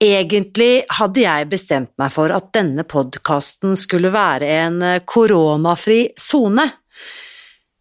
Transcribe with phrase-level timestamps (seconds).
[0.00, 6.64] Egentlig hadde jeg bestemt meg for at denne podkasten skulle være en eh, koronafri sone.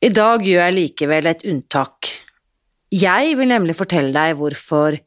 [0.03, 2.09] I dag gjør jeg likevel et unntak.
[2.91, 4.97] Jeg vil nemlig fortelle deg hvorfor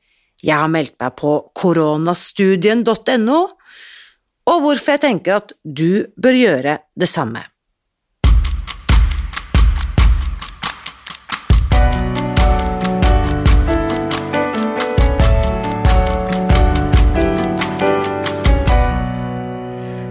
[0.43, 3.41] jeg har meldt meg på koronastudien.no,
[4.49, 7.45] og hvorfor jeg tenker at du bør gjøre det samme.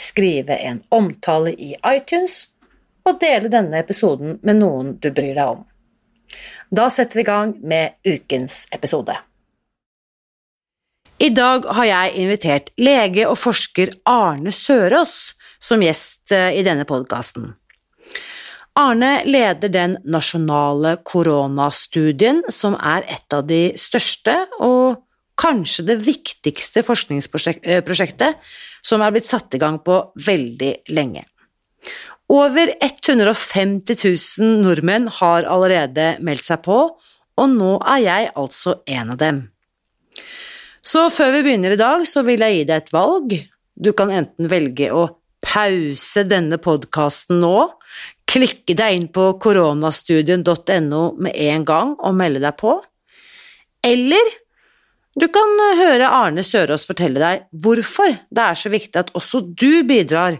[0.00, 2.46] skrive en omtale i iTunes
[3.06, 5.64] og dele denne episoden med noen du bryr deg om.
[6.70, 9.16] Da setter vi i gang med ukens episode.
[11.20, 16.86] I dag har jeg invitert lege og forsker Arne Sørås som gjest eh, i denne
[16.88, 17.50] podkasten.
[18.78, 25.02] Arne leder den nasjonale koronastudien, som er et av de største og
[25.40, 28.50] kanskje det viktigste forskningsprosjektet
[28.84, 31.24] som er blitt satt i gang på veldig lenge.
[32.30, 33.96] Over 150
[34.38, 36.82] 000 nordmenn har allerede meldt seg på,
[37.40, 39.40] og nå er jeg altså en av dem.
[40.80, 43.34] Så før vi begynner i dag, så vil jeg gi deg et valg.
[43.74, 45.08] Du kan enten velge å
[45.44, 47.56] pause denne podkasten nå,
[48.30, 52.76] klikke deg inn på koronastudien.no med en gang og melde deg på,
[53.82, 54.34] eller
[55.18, 59.42] du kan eh, høre Arne Sørås fortelle deg hvorfor det er så viktig at også
[59.48, 60.38] du bidrar,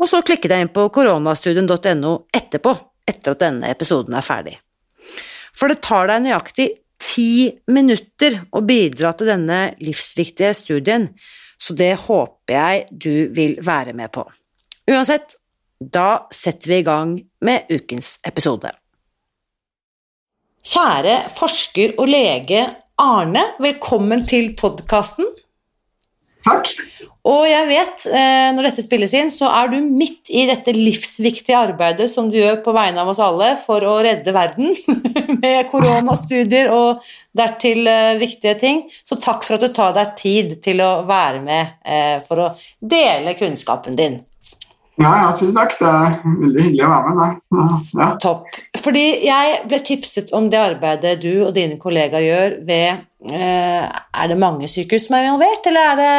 [0.00, 2.74] og så klikke deg inn på koronastudien.no etterpå,
[3.08, 4.56] etter at denne episoden er ferdig.
[5.56, 6.68] For det tar deg nøyaktig
[7.00, 11.08] ti minutter å bidra til denne livsviktige studien,
[11.60, 14.24] så det håper jeg du vil være med på.
[14.90, 15.36] Uansett,
[15.80, 18.72] da setter vi i gang med ukens episode.
[20.60, 22.66] Kjære forsker og lege
[23.00, 25.24] Arne, velkommen til podkasten.
[26.44, 26.68] Takk.
[27.28, 31.56] Og jeg vet, eh, når dette spilles inn, så er du midt i dette livsviktige
[31.56, 34.76] arbeidet som du gjør på vegne av oss alle for å redde verden,
[35.42, 37.00] med koronastudier og
[37.36, 38.82] dertil eh, viktige ting.
[39.04, 42.50] Så takk for at du tar deg tid til å være med eh, for å
[42.80, 44.20] dele kunnskapen din.
[45.00, 45.76] Ja, ja, tusen takk.
[45.80, 47.38] Det er veldig hyggelig å være med.
[47.96, 48.08] Ja.
[48.20, 48.58] Topp.
[48.84, 54.30] Fordi jeg ble tipset om det arbeidet du og dine kollegaer gjør ved eh, Er
[54.30, 56.12] det mange sykehus som er involvert, eller er det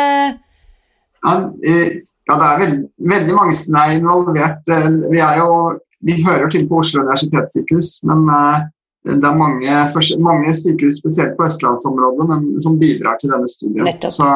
[1.21, 1.35] Ja,
[1.69, 1.93] eh,
[2.29, 2.83] ja det er veld,
[3.13, 4.61] veldig mange som er involvert.
[4.65, 5.55] Eh, vi, er jo,
[6.01, 8.25] vi hører til på Oslo universitetssykehus, men
[9.05, 9.79] det er mange,
[10.25, 13.85] mange, sykehus, spesielt på østlandsområdet, men, som bidrar til denne studien.
[13.85, 14.13] Nettopp.
[14.17, 14.29] Så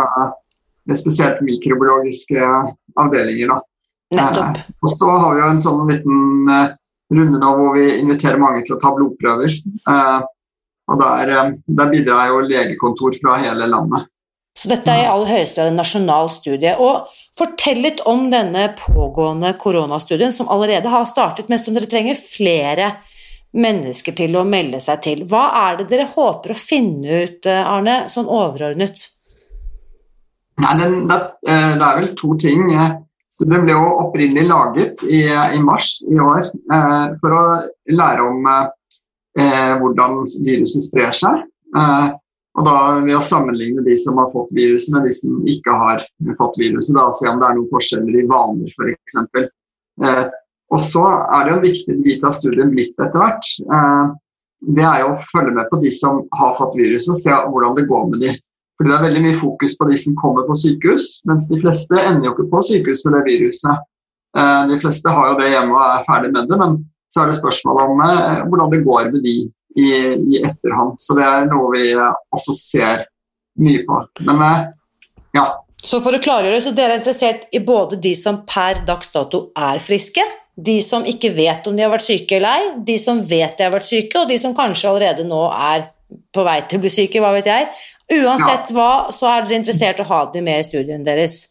[0.86, 2.52] det er spesielt mikrobiologiske
[3.02, 3.56] avdelinger.
[3.56, 3.64] da.
[4.14, 4.58] Nettopp.
[4.58, 6.74] Eh, og så har vi jo en sånn liten eh,
[7.16, 9.56] runde da hvor vi inviterer mange til å ta blodprøver.
[9.90, 10.20] Eh,
[10.86, 14.06] og der, der bidrar jo legekontor fra hele landet.
[14.56, 16.76] Så dette er i aller høyeste grad en nasjonal studie.
[16.80, 22.16] Og fortell litt om denne pågående koronastudien som allerede har startet, men som dere trenger
[22.20, 22.94] flere
[23.56, 25.26] mennesker til å melde seg til.
[25.28, 29.10] Hva er det dere håper å finne ut, Arne, sånn overordnet?
[30.64, 32.64] Nei, den, det, det, er vel to ting.
[33.36, 37.44] Studien ble jo opprinnelig laget i, i mars i år eh, for å
[37.92, 41.44] lære om eh, hvordan viruset sprer seg.
[41.76, 42.08] Eh,
[42.56, 46.06] og da ved å sammenligne de som har fått viruset med de som ikke har
[46.40, 46.96] fått viruset.
[46.96, 49.18] Da, se om det er noen forskjeller i vaner f.eks.
[50.06, 50.26] Eh,
[50.74, 53.52] og så er det jo en viktig bit av studien blitt etter hvert.
[53.68, 54.06] Eh,
[54.80, 57.76] det er jo å følge med på de som har fått viruset, og se hvordan
[57.78, 58.34] det går med de.
[58.76, 61.96] Fordi Det er veldig mye fokus på de som kommer på sykehus, mens de fleste
[62.02, 63.86] ender jo ikke på sykehus med det viruset.
[64.38, 67.32] Eh, de fleste har jo det hjemme og er ferdig med det, men så er
[67.32, 69.36] det spørsmålet om eh, hvordan det går med de
[69.76, 69.90] i,
[70.36, 71.00] i etterhånd.
[71.00, 73.06] Så det er noe vi også ser
[73.64, 74.02] mye på.
[74.28, 74.66] Men eh,
[75.40, 75.46] ja.
[75.86, 79.50] Så for å klargjøre, så dere er interessert i både de som per dags dato
[79.56, 80.24] er friske,
[80.56, 83.68] de som ikke vet om de har vært syke eller ei, de som vet de
[83.68, 85.90] har vært syke, og de som kanskje allerede nå er
[86.34, 87.68] på vei til å bli syke, hva vet jeg.
[88.22, 91.42] Uansett hva, så er dere interessert i å ha dem med i studien deres.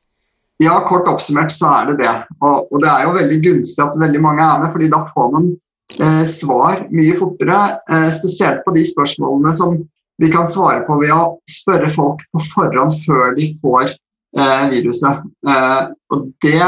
[0.63, 2.15] Ja, kort oppsummert så er det det.
[2.39, 5.33] Og, og, det er jo veldig gunstig at veldig mange er med, fordi da får
[5.33, 5.51] man
[5.99, 7.59] eh, svar mye fortere.
[7.91, 9.81] Eh, spesielt på de spørsmålene som
[10.23, 15.25] vi kan svare på ved å spørre folk på forhånd før de får eh, viruset.
[15.49, 15.81] Eh,
[16.15, 16.61] og, det,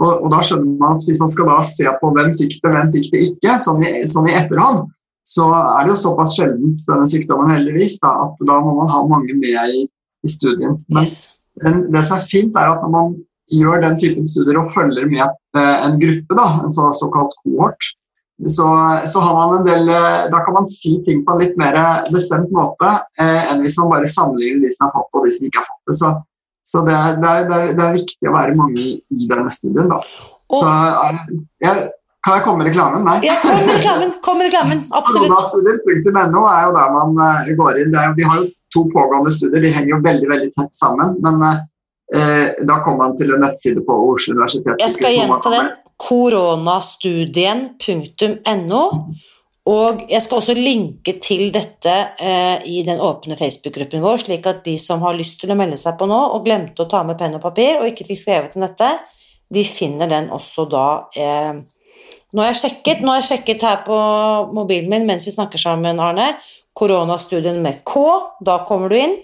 [0.00, 2.72] og, og, da skjønner man at hvis man skal da se på hvem fikk det,
[2.72, 4.86] hvem fikk det ikke, sånn i, sånn i etterhånd,
[5.26, 9.02] så er det jo såpass sjeldent denne sykdommen heldigvis da, at da må man ha
[9.10, 9.86] mange med i,
[10.22, 10.76] i studien.
[10.86, 11.16] Men yes.
[11.64, 13.16] den, det som er fint, er at når man
[13.52, 17.90] gjør den typen studier og følger med eh, en gruppe, da, en så, såkalt kohort,
[18.52, 18.68] så,
[19.08, 21.78] så, har man en del, eh, da kan man si ting på en litt mer
[22.12, 25.48] bestemt måte eh, enn hvis man bare sammenligner de som har fått og de som
[25.48, 25.98] ikke har fått det.
[26.02, 26.14] Så,
[26.66, 28.98] så det, er, det, er, det, er, viktig å være mange i,
[29.30, 29.90] denne studien.
[29.90, 30.02] Da.
[30.52, 31.22] Så er,
[31.64, 31.86] jeg,
[32.26, 33.04] kan jeg komme med reklamen?
[33.06, 33.22] Nei.
[33.22, 34.10] Ja, kom med reklamen.
[34.24, 34.80] Kom med reklamen.
[34.90, 35.30] Absolutt.
[35.30, 37.92] Koronastudier.no er jo der man uh, går inn.
[37.94, 41.14] Er, vi har jo to pågående studier, de henger jo veldig veldig tett sammen.
[41.22, 41.54] Men uh,
[42.66, 44.74] da kommer man til en nettside på Oslo universitet.
[44.82, 45.70] Jeg skal gjenta den.
[46.02, 48.82] koronastudien.no.
[49.66, 54.60] Og jeg skal også linke til dette eh, i den åpne Facebook-gruppen vår, slik at
[54.66, 57.18] de som har lyst til å melde seg på nå og glemte å ta med
[57.18, 58.92] penn og papir og ikke fikk skrevet til dette,
[59.50, 60.86] de finner den også da
[61.18, 61.58] eh,
[62.36, 63.96] nå har jeg sjekket, nå har jeg sjekket her på
[64.52, 66.34] mobilen min mens vi snakker sammen, Arne.
[66.76, 68.02] Koronastudien med K.
[68.44, 69.14] Da kommer du inn.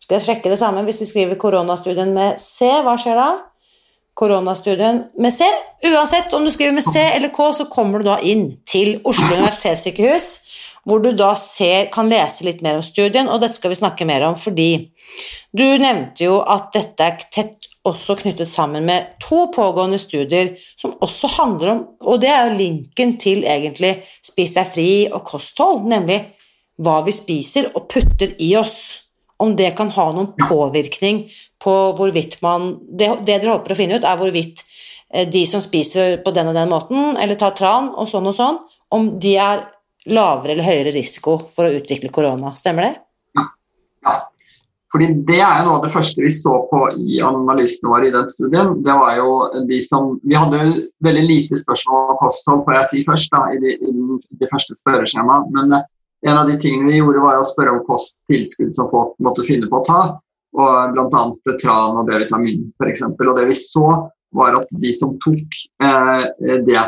[0.00, 2.70] Skal jeg sjekke det samme hvis vi skriver koronastudien med C?
[2.86, 3.28] Hva skjer da?
[4.16, 5.44] Koronastudien med C.
[5.84, 9.28] Uansett om du skriver med C eller K, så kommer du da inn til Oslo
[9.34, 10.30] universitetssykehus,
[10.86, 14.06] hvor du da ser, kan lese litt mer om studien, og dette skal vi snakke
[14.08, 14.70] mer om fordi
[15.56, 20.96] du nevnte jo at dette er tett også knyttet sammen med to pågående studier som
[21.02, 23.92] også handler om Og det er jo linken til egentlig
[24.24, 26.18] Spis deg fri og kosthold, nemlig
[26.82, 29.06] hva vi spiser og putter i oss.
[29.38, 31.26] Om det kan ha noen påvirkning
[31.62, 34.64] på hvorvidt man Det, det dere håper å finne ut, er hvorvidt
[35.12, 38.36] eh, de som spiser på den og den måten, eller tar tran og sånn og
[38.36, 38.60] sånn,
[38.90, 39.64] om de er
[40.06, 42.54] lavere eller høyere risiko for å utvikle korona.
[42.58, 42.94] Stemmer det?
[43.38, 43.46] Ja.
[44.06, 44.14] ja.
[44.92, 48.14] Fordi Det er jo noe av det første vi så på i analysene våre i
[48.14, 48.76] den studien.
[48.86, 49.30] det var jo
[49.68, 50.62] de som, Vi hadde
[51.04, 54.78] veldig lite spørsmål om kosthold får jeg si først, da, i de, i de første
[54.78, 55.52] spørreskjemaene.
[55.56, 55.88] Men eh,
[56.30, 59.68] en av de tingene vi gjorde, var å spørre om kosttilskudd som folk måtte finne
[59.70, 60.02] på å ta.
[60.56, 61.24] og Bl.a.
[61.60, 63.04] tran og B-vitamin, f.eks.
[63.10, 63.88] Og det vi så,
[64.36, 66.24] var at de som tok eh,
[66.66, 66.80] det,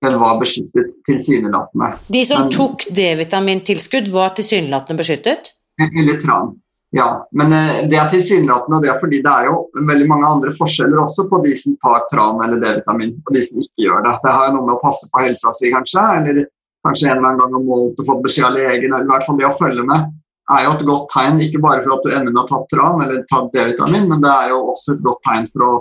[0.00, 1.94] var beskyttet tilsynelatende.
[2.12, 5.52] De som Men, tok D-vitamintilskudd, var tilsynelatende beskyttet?
[6.00, 6.54] Eller tran.
[6.96, 10.28] Ja, men eh, det er tilsynelatende, og det er fordi det er jo veldig mange
[10.28, 14.04] andre forskjeller også på de som tar tran eller D-vitamin, og de som ikke gjør
[14.06, 14.14] det.
[14.22, 16.46] Det har jo noe med å passe på helsa si, kanskje, eller
[16.86, 19.26] kanskje en eller annen gang har målt og fått beskjed av legen, eller i hvert
[19.26, 20.14] fall det å følge med
[20.54, 23.02] er jo et godt tegn, ikke bare for at du ender med å ta tran
[23.02, 25.72] eller ta D-vitamin, men det er jo også et godt tegn for å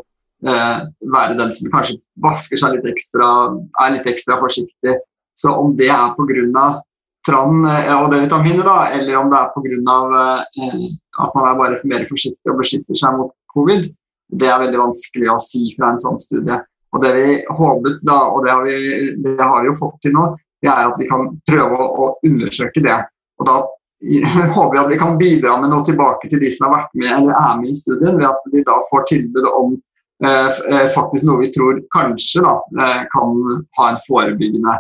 [0.44, 3.28] være den som kanskje vasker seg litt ekstra,
[3.82, 4.98] er litt ekstra forsiktig.
[5.36, 6.68] Så om det er pga
[7.26, 9.98] tran eh, og D-vitaminer, eller om det er pga.
[10.62, 10.88] Eh,
[11.24, 13.88] at man er bare mer forsiktig og beskytter seg mot covid,
[14.36, 16.60] det er veldig vanskelig å si fra en sånn studie.
[16.96, 18.76] Og Det vi håpet, da, og det har vi,
[19.24, 20.30] det har vi jo fått til nå,
[20.64, 23.00] det er at vi kan prøve å, å undersøke det.
[23.40, 23.58] Og Da
[24.56, 27.12] håper vi at vi kan bidra med noe tilbake til de som har vært med
[27.16, 29.85] eller er med i studien, ved at de da får tilbud om eh, eh
[30.24, 33.40] faktisk noe vi tror kanskje da, eh, kan
[33.78, 34.76] ha en forebyggende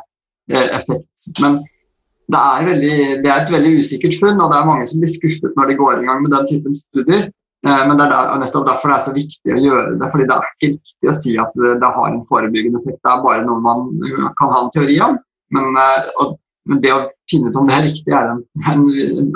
[0.51, 1.25] eh, effekt.
[1.42, 1.60] Men
[2.32, 5.12] det er, veldig, det er, et veldig usikkert funn, og det er mange som blir
[5.13, 7.27] skuffet når de går i gang med den typen studier.
[7.65, 10.10] Eh, men det er der, nettopp derfor det er så viktig å gjøre det.
[10.13, 13.01] fordi Det er ikke riktig å si at det, det har en forebyggende effekt.
[13.01, 13.88] Det er bare noe man
[14.39, 15.20] kan ha en teori om.
[15.56, 18.42] Men, eh, og, men det å finne ut om det er riktig, er en,
[18.72, 18.84] en,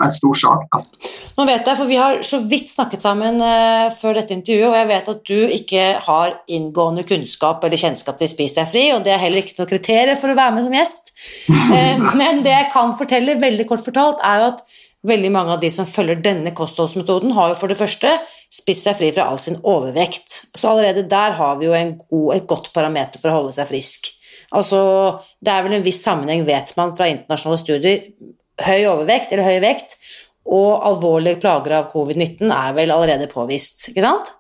[0.02, 0.66] en stor sak.
[0.74, 1.10] Da.
[1.38, 4.78] Nå vet jeg, for Vi har så vidt snakket sammen uh, før dette intervjuet, og
[4.80, 9.06] jeg vet at du ikke har inngående kunnskap eller kjennskap til Spis deg fri, og
[9.06, 11.14] det er heller ikke noe kriterium for å være med som gjest.
[11.50, 14.66] Uh, men det jeg kan fortelle, veldig kort fortalt, er jo at
[15.10, 18.18] veldig mange av de som følger denne kostholdsmetoden, har jo for det første
[18.52, 20.48] spist seg fri fra all sin overvekt.
[20.58, 21.76] Så allerede der har vi jo
[22.10, 24.10] god, et godt parameter for å holde seg frisk.
[24.56, 24.80] Altså,
[25.44, 28.10] det er vel en viss sammenheng, vet man fra internasjonale studier.
[28.60, 29.96] Høy overvekt eller høy vekt
[30.50, 34.34] og alvorlige plager av covid-19 er vel allerede påvist, ikke sant?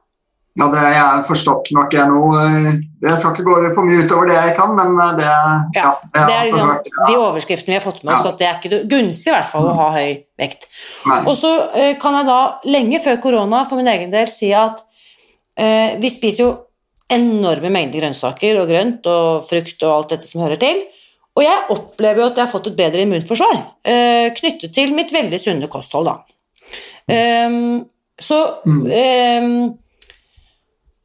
[0.57, 4.27] Ja, det er jeg forstått nok jeg nå Jeg skal ikke gå for mye utover
[4.27, 7.05] det jeg kan, men det Ja, ja det er liksom hørt, ja.
[7.05, 8.33] de overskriftene vi har fått med oss, ja.
[8.33, 10.67] at det er ikke gunstig i hvert fall å ha høy vekt.
[11.05, 11.21] Nei.
[11.29, 14.83] Og så eh, kan jeg da, lenge før korona, for min egen del si at
[15.59, 16.51] Eh, vi spiser jo
[17.13, 20.81] enorme mengder grønnsaker og grønt og frukt og alt dette som hører til.
[21.37, 25.13] Og jeg opplever jo at jeg har fått et bedre immunforsvar eh, knyttet til mitt
[25.15, 26.17] veldig sunne kosthold, da.
[27.09, 27.85] Um,
[28.21, 29.71] så um,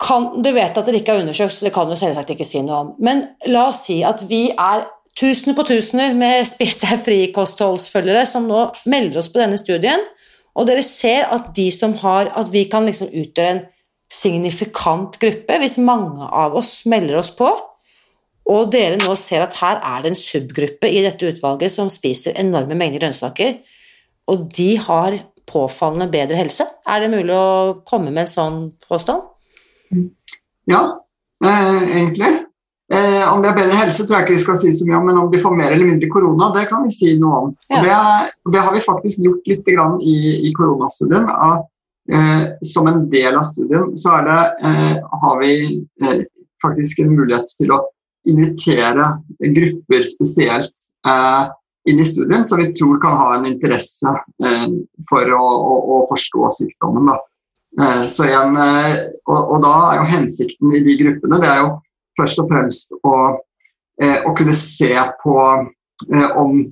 [0.05, 2.61] kan, Du vet at det ikke har undersøkt, så det kan du selvsagt ikke si
[2.65, 2.91] noe om.
[2.99, 4.85] Men la oss si at vi er
[5.17, 10.03] tusener på tusener med Spis deg fri-kostholdsfølgere som nå melder oss på denne studien,
[10.55, 13.65] og dere ser at, de som har, at vi kan liksom utgjøre en
[14.15, 17.51] signifikant gruppe hvis mange av oss melder oss på,
[18.45, 22.37] og dere nå ser at her er det en subgruppe i dette utvalget som spiser
[22.41, 23.57] enorme mengder grønnsaker,
[24.29, 25.17] og de har
[25.49, 26.67] påfallende bedre helse.
[26.89, 29.25] Er det mulig å komme med en sånn påstand?
[30.69, 30.83] Ja,
[31.45, 32.33] eh, egentlig.
[32.93, 35.07] Eh, om de har bedre helse, tror jeg ikke vi skal si så mye om,
[35.09, 37.53] men om de får mer eller mindre korona, det kan vi si noe om.
[37.73, 37.81] Ja.
[37.81, 37.95] Og det,
[38.53, 39.71] det, har vi faktisk gjort litt
[40.05, 40.17] i,
[40.49, 41.29] i koronastudien.
[41.33, 41.71] At,
[42.61, 45.53] som en del av studien så det, eh, har vi
[46.03, 46.25] eh,
[46.63, 47.81] faktisk en mulighet til å
[48.29, 49.07] invitere
[49.41, 51.47] grupper spesielt eh,
[51.89, 54.13] inn i studien som vi tror kan ha en interesse
[54.45, 54.67] eh,
[55.09, 57.09] for å, å, å, forstå sykdommen.
[57.09, 57.19] Da.
[58.29, 58.61] igjen,
[59.27, 61.73] og, og da er jo hensikten i de gruppene det er jo
[62.19, 63.17] først og fremst å,
[64.03, 64.93] eh, å kunne se
[65.23, 66.63] på eh, om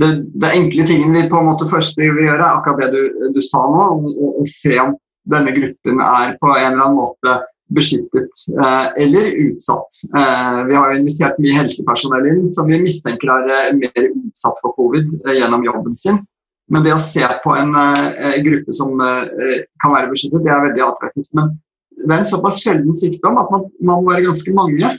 [0.00, 3.32] det, det, enkle tingen vi på en måte først vil gjøre, er akkurat det du,
[3.36, 3.88] du sa nå,
[4.42, 4.94] å se om
[5.30, 7.36] denne gruppen er på en eller annen måte
[7.74, 10.00] beskyttet eh, eller utsatt.
[10.16, 14.76] Eh, vi har invitert mye helsepersonell inn som vi mistenker er eh, mer utsatt for
[14.76, 16.20] covid eh, gjennom jobben sin.
[16.72, 17.74] Men det å se på en
[18.46, 21.28] gruppe som kan være beskyttet, det er veldig attraktivt.
[21.36, 21.50] Men
[21.98, 24.94] det er en såpass sjelden sykdom at man, man må være ganske mange.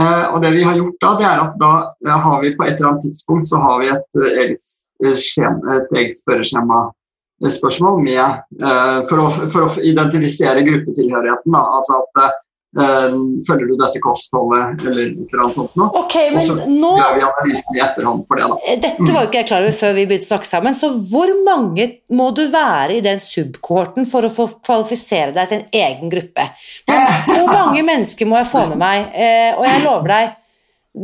[0.00, 1.72] Eh, og det vi har gjort da, det er at da
[2.06, 4.70] eh, har vi på et eller annet tidspunkt så har vi et eh, eget,
[5.20, 6.86] skjema, et eget spørreskjema
[7.42, 8.42] spørsmål med,
[9.10, 11.50] for, å, for, å, identifisere gruppetilhørigheten.
[11.50, 11.62] Da.
[11.74, 12.36] Altså at
[12.72, 15.90] følger du dette kostholdet, eller noe sånt noe?
[16.04, 16.92] Okay, og så nå...
[16.96, 18.46] gjør vi analysen i etterhånd for det.
[18.48, 18.58] da.
[18.64, 20.76] Eh, dette var jo ikke jeg klar over før vi begynte å snakke sammen.
[20.78, 25.60] Så hvor mange må du være i den subkohorten for å få kvalifisere deg til
[25.60, 26.46] en egen gruppe?
[26.88, 29.10] Hvor mange mennesker må jeg få med meg?
[29.12, 30.32] Uh, og jeg lover deg,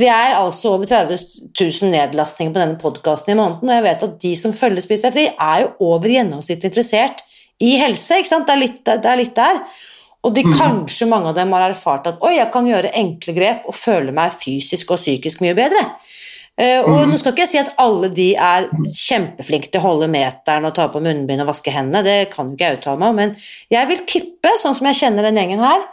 [0.01, 1.21] det er altså over 30
[1.53, 5.05] 000 nedlastninger på denne podkasten i måneden, og jeg vet at de som følger Spis
[5.05, 7.23] deg fri, er jo over gjennomsnittet interessert
[7.65, 8.21] i helse.
[8.21, 8.49] ikke sant?
[8.49, 9.63] Det er litt, det er litt der.
[10.27, 10.55] Og de, mm.
[10.59, 14.15] kanskje mange av dem har erfart at oi, jeg kan gjøre enkle grep og føle
[14.15, 15.85] meg fysisk og psykisk mye bedre.
[16.59, 17.13] Uh, og mm.
[17.13, 20.75] nå skal ikke jeg si at alle de er kjempeflinke til å holde meteren og
[20.75, 23.37] ta på munnbind og vaske hendene, det kan jo ikke jeg uttale meg om, men
[23.71, 25.87] jeg vil tippe, sånn som jeg kjenner den gjengen her,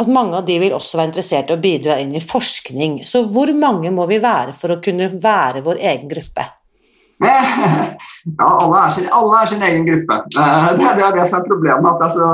[0.00, 3.00] at mange av de vil også være interessert i å bidra inn i forskning.
[3.04, 6.46] Så hvor mange må vi være for å kunne være vår egen gruppe?
[8.38, 10.16] Ja, alle er, sin, alle er sin egen gruppe.
[10.36, 11.94] Eh, det er det, det som er problemet.
[11.94, 12.26] at altså,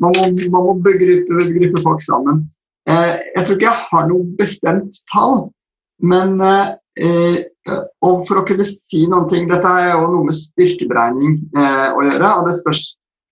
[0.00, 2.44] Man må, man må gruppe, gruppe, folk sammen.
[2.88, 5.46] Eh, jeg tror ikke jeg har noe bestemt tall,
[6.04, 7.44] men eh,
[8.04, 12.32] for å kunne si noen ting Dette er jo noe med styrkeberegning å gjøre.
[12.36, 12.82] og det spørs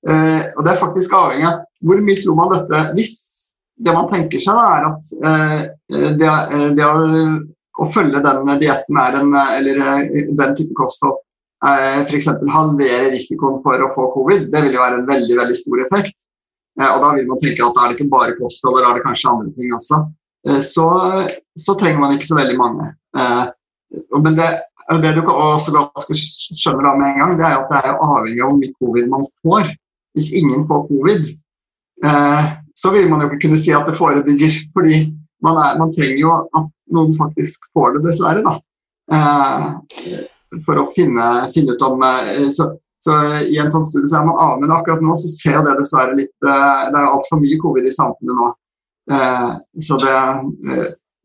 [0.02, 3.12] og det er faktisk avhengig av hvor mye tror man dette Hvis
[3.76, 6.32] det man tenker seg, da, er at det,
[6.78, 6.96] det å
[7.80, 11.20] å følge den dietten eller eh, den type kosthold
[11.64, 12.28] eh, f.eks.
[12.52, 16.18] halvere risikoen for å få covid, det vil jo være en veldig veldig stor effekt.
[16.80, 19.00] Eh, og Da vil man tenke at da er det ikke bare kosthold, da er
[19.00, 20.02] det kanskje andre ting også.
[20.66, 20.84] Så,
[21.54, 22.86] så trenger man ikke så veldig mange.
[23.14, 24.48] Men det,
[25.04, 28.42] det du også godt skjønner da med en gang, det er at det er avhengig
[28.42, 29.70] av hvor mye covid man får.
[30.18, 31.30] Hvis ingen får covid,
[32.74, 34.58] så vil man jo ikke kunne si at det forebygger.
[34.74, 35.04] fordi
[35.46, 38.44] man, er, man trenger jo at noen faktisk får det, dessverre.
[38.46, 38.54] da.
[39.12, 40.22] Eh,
[40.66, 42.68] for å finne, finne ut om eh, så,
[43.02, 45.66] så, I en sånn studie så er man av, men akkurat nå så ser jeg
[45.68, 48.50] det dessverre litt eh, Det er altfor mye covid i samfunnet nå.
[49.12, 50.16] Eh, så det,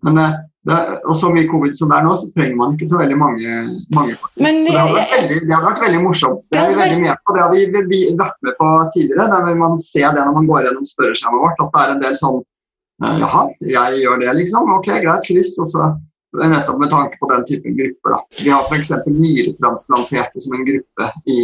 [0.06, 0.22] men
[0.68, 3.18] det, og så mye covid som det er nå, så trenger man ikke så veldig
[3.20, 3.54] mange.
[3.96, 6.50] mange men, det, hadde veldig, det, hadde vært veldig, morsomt.
[6.52, 9.30] Det, har vi veldig med på, det har vi, vi, vært med på tidligere.
[9.32, 12.20] Der man se det når man går gjennom spørreskjemaet vårt, at det er en del
[12.20, 12.42] sånn
[13.04, 14.76] jaha, jeg gjør det, liksom.
[14.78, 15.54] Ok, greit, Chris.
[15.62, 15.92] Og så
[16.36, 18.14] nettopp med tanke på den typen grupper.
[18.14, 18.44] Da.
[18.44, 18.92] Vi har f.eks.
[19.08, 21.38] nyretransplanterte som en gruppe i,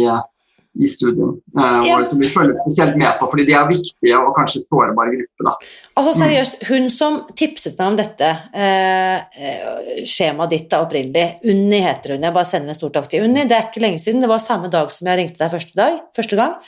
[0.84, 1.98] i studien, eh, ja.
[2.06, 5.48] som vi følger spesielt med på, fordi de er viktige og kanskje sårbare grupper.
[5.48, 5.54] Da.
[6.00, 6.68] Altså Seriøst, mm.
[6.70, 9.16] hun som tipset meg om dette eh,
[9.48, 13.26] eh, skjemaet ditt da opprinnelig, Unni heter hun, jeg bare sender en stor takk til
[13.26, 15.78] Unni, det er ikke lenge siden, det var samme dag som jeg ringte deg første,
[15.78, 16.58] dag, første gang.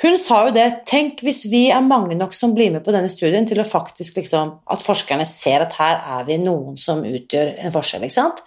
[0.00, 3.10] Hun sa jo det, tenk hvis vi er mange nok som blir med på denne
[3.12, 7.52] studien til å faktisk liksom, At forskerne ser at her er vi noen som utgjør
[7.60, 8.40] en forskjell, ikke sant.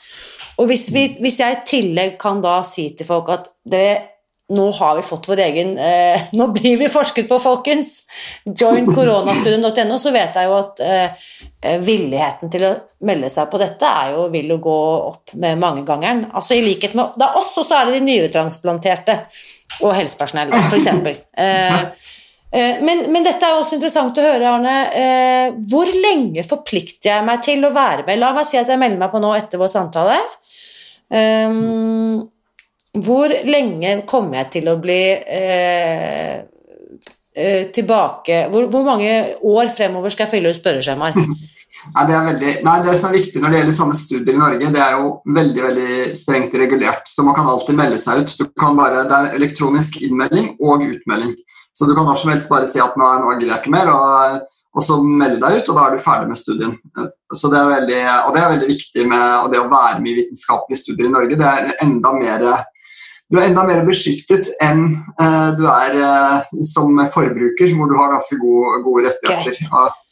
[0.57, 3.85] Og hvis, vi, hvis jeg i tillegg kan da si til folk at det,
[4.53, 7.93] nå har vi fått vår egen eh, Nå blir vi forsket på, folkens!
[8.45, 11.31] Join koronastudien.no, så vet jeg jo at eh,
[11.85, 12.73] villigheten til å
[13.07, 14.77] melde seg på dette er jo vil jo gå
[15.13, 16.25] opp med mangegangeren.
[16.33, 19.21] Altså i likhet med Det er oss, og så er det de nyretransplanterte
[19.81, 20.87] og helsepersonell, f.eks.
[20.87, 21.77] Eh,
[22.53, 24.75] eh, men, men, dette er også interessant å høre, Arne.
[24.93, 28.21] Eh, hvor lenge forplikter jeg meg til å være med?
[28.21, 30.19] La meg si at jeg melder meg på nå etter vår samtale.
[31.13, 32.23] Um,
[33.03, 36.45] hvor lenge kommer jeg til å bli eh,
[37.73, 39.11] tilbake hvor, hvor, mange
[39.41, 41.17] år fremover skal jeg fylle ut spørreskjemaer?
[41.91, 44.39] Nei, det, er veldig, nei, det som er viktig når det gjelder sånne studier i
[44.39, 47.09] Norge, det er jo veldig veldig strengt regulert.
[47.11, 48.35] Så man kan alltid melde seg ut.
[48.79, 51.35] Bare, det er elektronisk innmelding og utmelding.
[51.75, 53.89] Så du kan når som helst bare si at nå, nå gidder jeg ikke mer,
[53.91, 56.75] og, og, så melde deg ut, og da er du ferdig med studien.
[57.33, 60.19] Så det er veldig, og det er veldig viktig med det å være med i
[60.21, 61.39] vitenskapelige studier i Norge.
[61.41, 62.47] Det er enda mer
[63.33, 64.83] du er enda mer beskyttet enn
[65.17, 69.57] uh, du er uh, som forbruker, hvor du har ganske gode, gode rettigheter.
[69.71, 70.02] Okay.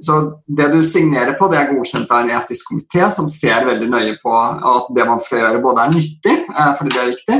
[0.00, 3.88] Så Det du signerer på, det er godkjent av en etisk komité som ser veldig
[3.90, 7.38] nøye på at det man skal gjøre, både er nyttig, uh, fordi det er viktig,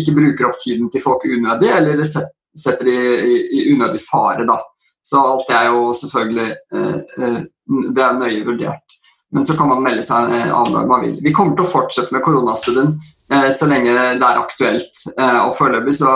[0.00, 4.46] ikke bruker opp tiden til folk unødig, eller setter de i, unødig fare.
[4.48, 4.60] da.
[5.04, 6.48] Så alt det er jo selvfølgelig
[7.94, 8.80] det er nøye vurdert.
[9.34, 11.18] Men så kan man melde seg annen når man vil.
[11.20, 12.94] Vi kommer til å fortsette med koronastudien
[13.32, 15.04] Eh, så lenge det er aktuelt.
[15.18, 16.12] Eh, og Foreløpig så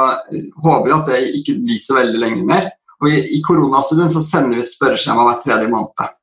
[0.63, 2.71] håper vi at det ikke blir så veldig lenge mer.
[3.03, 6.15] Og I, i koronastudien så sender vi et spørreskjema hver tredje måned.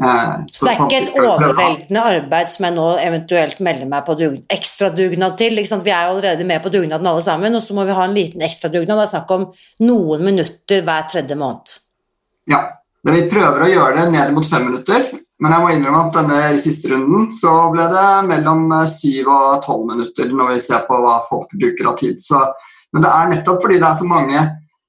[0.00, 4.16] Eh, så, det er ikke et overveldende arbeid som jeg nå eventuelt melder meg på
[4.20, 5.58] dug ekstra dugnad til.
[5.60, 8.16] Vi er jo allerede med på dugnaden alle sammen, og så må vi ha en
[8.16, 9.02] liten ekstra dugnad.
[9.02, 9.48] Det er snakk om
[9.88, 11.76] noen minutter hver tredje måned.
[12.50, 12.62] Ja.
[13.02, 15.08] Vi prøver å gjøre det ned mot fem minutter,
[15.42, 19.88] men jeg må innrømme at denne siste runden så ble det mellom syv og tolv
[19.88, 22.20] minutter når vi ser på hva folk bruker av tid.
[22.22, 22.38] Så,
[22.94, 24.44] men det er nettopp fordi det er så mange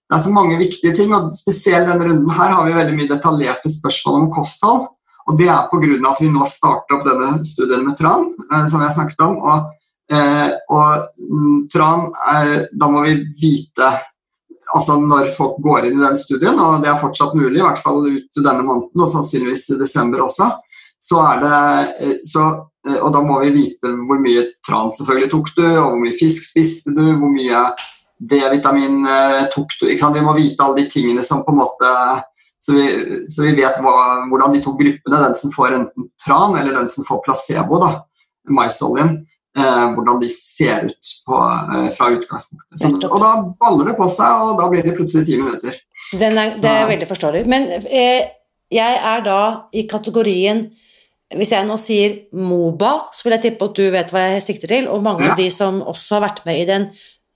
[0.09, 3.11] det er så mange viktige ting, og spesielt denne runden her har vi veldig mye
[3.11, 4.87] detaljerte spørsmål om kosthold.
[5.23, 6.09] Og det er pga.
[6.11, 9.37] at vi nå starter opp denne studien med Tran, eh, som vi har snakket om.
[9.39, 9.69] Og,
[10.11, 13.93] eh, og mm, Tran, eh, da må vi vite
[14.73, 17.81] altså når folk går inn i den studien, og det er fortsatt mulig, i hvert
[17.81, 20.49] fall ut denne måneden og sannsynligvis i desember også,
[21.03, 21.57] så er det
[22.05, 22.45] eh, så,
[22.87, 26.17] eh, Og da må vi vite hvor mye tran selvfølgelig tok du, og hvor mye
[26.19, 27.65] fisk spiste du, hvor mye
[28.19, 29.87] D-vitamin eh, tok du.
[29.89, 30.17] ikke sant?
[30.17, 31.89] Vi må vite alle de tingene som på en måte
[32.63, 32.83] Så vi,
[33.27, 36.85] så vi vet hva, hvordan de to gruppene, den som får enten tran eller den
[36.87, 37.89] som får placebo, da,
[38.55, 39.17] maisoljen,
[39.57, 42.79] eh, hvordan de ser ut på, eh, fra utgangspunktet.
[42.79, 45.75] Så, og da baller det på seg, og da blir det plutselig ti minutter.
[46.13, 47.43] Er, det er veldig forståelig.
[47.51, 48.31] Men eh,
[48.71, 49.41] jeg er da
[49.75, 50.69] i kategorien
[51.37, 54.69] hvis jeg nå sier Moba, så vil jeg tippe at du vet hva jeg sikter
[54.69, 55.33] til, og mange ja.
[55.33, 56.87] av de som også har vært med i den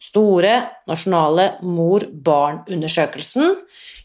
[0.07, 0.53] store
[0.89, 3.55] nasjonale mor-barn-undersøkelsen.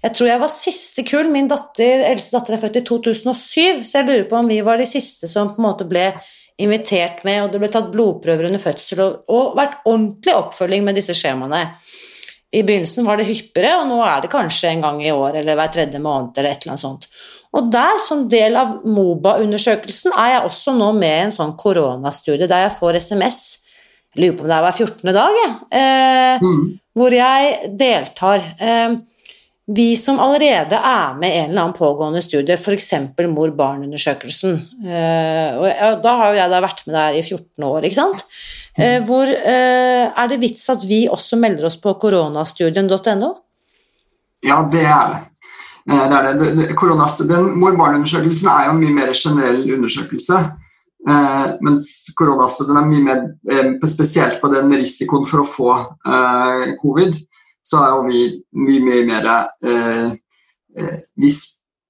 [0.02, 1.30] Jeg tror jeg var siste kull.
[1.30, 4.82] Min datter, eldste datter er født i 2007, så jeg lurer på om vi var
[4.82, 6.10] de siste som på en måte ble
[6.62, 10.98] invitert med, og det ble tatt blodprøver under fødsel, og, og vært ordentlig oppfølging med
[10.98, 11.62] disse skjemaene.
[12.52, 15.56] I begynnelsen var det hyppigere, og nå er det kanskje en gang i år eller
[15.56, 17.08] hver tredje måned eller et eller annet sånt.
[17.56, 22.48] Og der, som del av MOBA-undersøkelsen, er jeg også nå med i en sånn koronastudie
[22.48, 23.40] der jeg får SMS
[24.12, 25.14] jeg lurer på om det er hver 14.
[25.16, 26.60] dag, jeg, eh, mm.
[26.98, 28.44] hvor jeg deltar.
[28.60, 29.00] Eh,
[29.72, 32.90] vi som allerede er med i en eller annen pågående studie, f.eks.
[33.30, 38.00] mor-barn-undersøkelsen eh, og Da har jo jeg da vært med der i 14 år, ikke
[38.00, 38.24] sant?
[38.74, 43.30] Eh, hvor eh, er det vits at vi også melder oss på koronastudien.no?
[44.42, 45.22] Ja, det er det.
[45.86, 46.68] det, er det.
[46.76, 50.42] Koronastudien, Mor-barn-undersøkelsen er jo en mye mer generell undersøkelse.
[51.02, 55.72] Mens koronastudien er mye mer spesielt på den risikoen for å få
[56.78, 57.16] covid
[57.62, 58.22] så er jo vi
[58.58, 60.08] mye, mye mer eh,
[60.78, 61.30] eh, vi,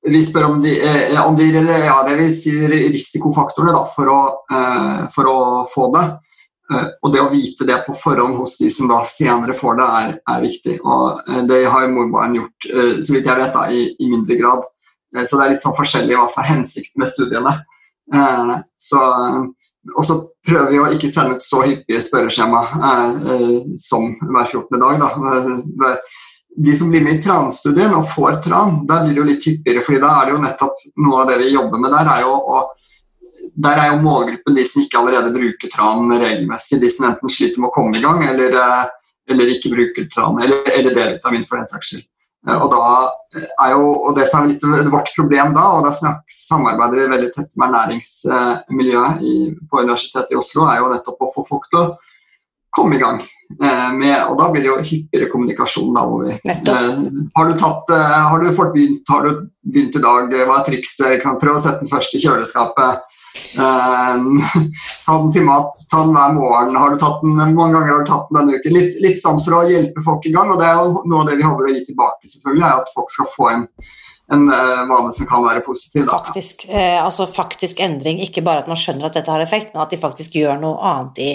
[0.09, 4.21] vi, spør om de, eh, om de ja, det vil si risikofaktorene da, for, å,
[4.53, 5.39] eh, for å
[5.73, 6.05] få det.
[6.73, 9.89] Eh, og det å vite det på forhånd hos de som da senere får det,
[10.03, 10.79] er, er viktig.
[10.85, 14.39] Og eh, det har jo morbarn gjort, så vidt jeg vet, da, i, i, mindre
[14.41, 14.69] grad.
[15.25, 17.57] så det er litt sånn forskjellig hva som er hensikten med studiene.
[18.83, 19.03] Så
[19.97, 24.47] og så prøver vi å ikke sende ut så hyppige spørreskjema eh, eh som hver
[24.47, 24.79] 14.
[24.79, 25.01] dag.
[25.03, 25.33] Da.
[25.89, 26.21] Eh,
[26.67, 29.83] de som blir med i transtudien og får tran, der blir det jo litt hyppigere.
[29.83, 32.37] fordi da er det jo nettopp noe av det vi jobber med der, er jo
[32.39, 32.63] å
[33.59, 36.79] der er jo målgruppen de som ikke allerede bruker tran regelmessig.
[36.81, 38.85] De som enten sliter med å komme i gang, eller, eh,
[39.31, 42.07] eller ikke bruker tran, eller, eller D-vitamin for den saks skyld.
[42.49, 42.73] Eh, og,
[43.37, 45.93] eh, jo, og, Det som er litt vårt problem da, og da
[46.27, 49.37] samarbeider vi veldig tett med næringsmiljøet i,
[49.71, 51.93] på Universitetet i Oslo, er jo nettopp å få folk til å
[52.73, 53.23] komme i gang.
[53.53, 55.93] Med, og da blir det jo hyppigere kommunikasjon.
[55.93, 60.57] Da, vi, har, du tatt, har du fått begynt, har du begynt i dag, hva
[60.57, 61.27] er trikset?
[61.43, 63.05] Prøv å sette den først i kjøleskapet.
[65.07, 66.77] ta den til mat, ta den hver morgen.
[66.77, 68.77] Har du tatt den, mange ganger har du tatt den denne uken?
[68.77, 70.53] Litt, litt sånn for å hjelpe folk i gang.
[70.53, 72.95] og det er jo Noe av det vi håper å gi tilbake, selvfølgelig, er at
[72.97, 73.67] folk skal få en
[74.33, 76.07] en uh, vane som kan være positiv.
[76.07, 76.19] Da.
[76.19, 79.83] Faktisk, eh, altså faktisk endring, ikke bare at man skjønner at dette har effekt, men
[79.85, 81.31] at de faktisk gjør noe annet i,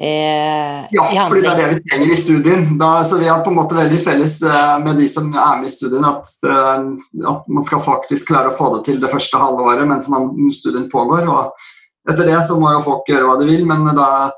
[0.00, 2.66] eh, ja, i fordi det er det vi trenger i studien.
[2.80, 5.70] Da, så Vi har på en måte veldig felles eh, med de som er med
[5.70, 6.76] i studien, at, eh,
[7.32, 10.30] at, man skal faktisk klare å få det til det første halve året mens man,
[10.54, 11.28] studien pågår.
[11.28, 14.30] og Etter det så må jo folk gjøre hva de vil, men da,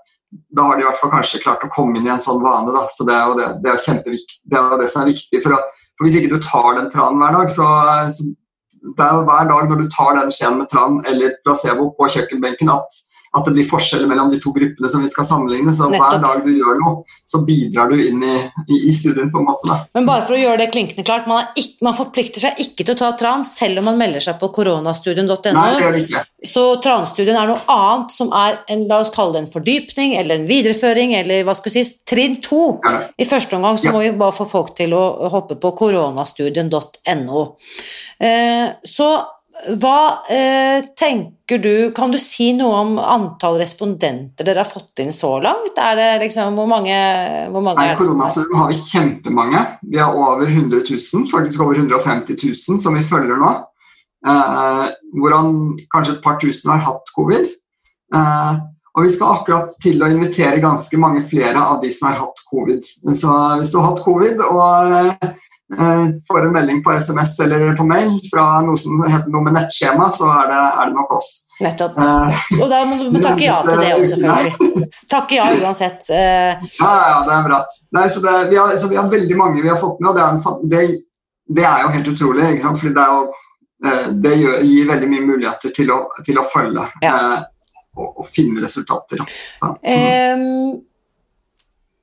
[0.51, 2.73] da har de i hvert fall kanskje klart å komme inn i en sånn vane.
[2.75, 2.87] Da.
[2.91, 4.09] Så det er jo det, det, er.
[4.17, 5.43] Det er det som er viktig.
[5.45, 5.61] for å
[6.01, 7.67] for Hvis ikke du tar den tranen hver dag, så,
[8.17, 8.25] så
[8.97, 12.73] det er hver dag når du tar den skjeen med tran eller placebo på kjøkkenbenken
[12.73, 13.01] at
[13.31, 15.71] at det blir forskjeller mellom de to gruppene som vi skal sammenligne.
[15.75, 16.07] Så Nettopp.
[16.11, 18.35] hver dag du gjør noe, så bidrar du inn i,
[18.67, 19.31] i, i studien.
[19.31, 19.69] på en måte.
[19.71, 19.77] Da.
[19.95, 22.97] Men bare for å gjøre det klinkende klart, man, ikke, man, forplikter seg ikke til
[22.97, 26.21] å ta tran selv om man melder seg på koronastudien.no.
[26.51, 30.41] Så transtudien er noe annet som er en, la oss kalle det en fordypning eller
[30.41, 32.81] en videreføring eller hva skal vi si, trinn to.
[32.83, 33.07] Ja.
[33.15, 33.95] I første omgang så ja.
[33.95, 37.45] må vi bare få folk til å hoppe på koronastudien.no.
[38.27, 39.11] Eh, så
[39.81, 45.13] hva eh, tenker du Kan du si noe om antall respondenter dere har fått inn
[45.15, 45.79] så langt?
[45.79, 46.97] Er det liksom, Hvor mange,
[47.53, 49.65] hvor mange Nei, koronastudien har vi kjempemange.
[49.83, 53.55] Vi har over 100 000, faktisk over 150 000 som vi følger nå.
[54.27, 54.85] Eh,
[55.17, 55.55] hvorav
[55.93, 57.49] kanskje et par tusen har hatt covid.
[58.15, 62.23] Eh, og vi skal akkurat til å invitere ganske mange flere av de som har
[62.25, 62.83] hatt covid.
[63.15, 65.31] Så hvis du har hatt covid og Eh,
[66.29, 70.09] får en melding på SMS eller på mail fra noe som heter noe med nettskjema,
[70.15, 71.29] så er det, er det nok oss.
[71.61, 71.99] Nettopp.
[72.01, 74.89] Uh, og da må du takke ja til det òg, selvfølgelig.
[75.13, 76.01] Takke ja uansett.
[76.09, 76.67] Uh.
[76.81, 77.61] Ja, ja, det er bra.
[77.99, 80.19] Nei, så, det, vi har, så, vi har, veldig mange vi har fått med, og
[80.19, 80.83] det er, en, det,
[81.61, 82.49] det er jo helt utrolig.
[82.51, 82.83] ikke sant?
[82.83, 83.21] Fordi det, jo,
[84.27, 87.15] det gjør, gir veldig mye muligheter til å, til å følge ja.
[87.15, 89.23] uh, og, og, finne resultater.
[89.55, 90.81] Så, um,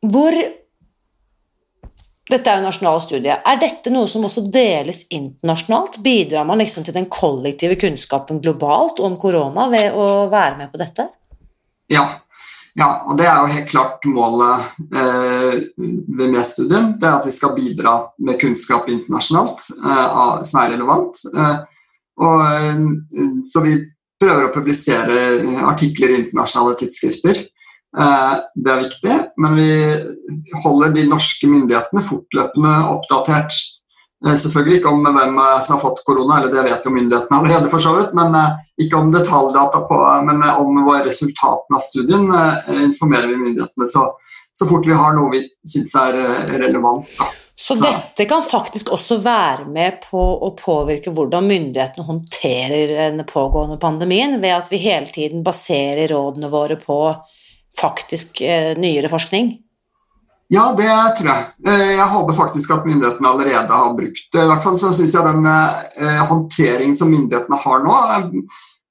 [0.07, 0.39] hvor
[2.27, 3.31] dette er jo nasjonal studie.
[3.31, 6.01] Er dette noe som også deles internasjonalt?
[6.03, 10.81] Bidrar man liksom til den kollektive kunnskapen globalt om korona ved å være med på
[10.81, 11.07] dette?
[11.93, 12.03] Ja,
[12.75, 16.97] ja og det er jo helt klart målet eh, ved MES-studien.
[16.99, 21.23] Det er at vi skal bidra med kunnskap internasjonalt eh, som er relevant.
[21.31, 21.57] Eh,
[22.27, 23.79] og, eh, så vi
[24.19, 25.21] prøver å publisere
[25.69, 27.45] artikler i internasjonale tidsskrifter.
[27.97, 29.71] Eh, det er viktig, men vi
[30.63, 33.57] holder de norske myndighetene fortløpende oppdatert.
[34.25, 37.71] Eh, selvfølgelig ikke om hvem som har fått korona, eller det vet jo myndighetene allerede,
[37.71, 38.53] for så vidt, men eh,
[38.85, 39.97] ikke om detaljdata på,
[40.29, 42.29] men om resultatene av studien
[42.83, 44.11] informerer vi myndighetene så,
[44.53, 46.21] så fort vi har noe vi syns er
[46.61, 47.09] relevant.
[47.17, 47.31] Da.
[47.57, 53.79] Så dette kan faktisk også være med på å påvirke hvordan myndighetene håndterer den pågående
[53.81, 56.99] pandemien, ved at vi hele tiden baserer rådene våre på
[57.79, 59.57] faktisk eh, nyere forskning?
[60.47, 60.87] Ja, det
[61.17, 61.49] tror jeg.
[61.67, 64.45] Eh, jeg håper faktisk at myndighetene allerede har brukt det.
[64.45, 67.99] I hvert fall så syns jeg den eh, håndteringen som myndighetene har nå,